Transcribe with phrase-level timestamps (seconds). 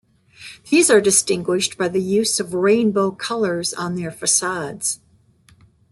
[0.71, 4.99] These are distinguished by the use of rainbow colors on their facades.